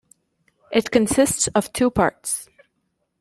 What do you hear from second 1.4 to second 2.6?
of two parts.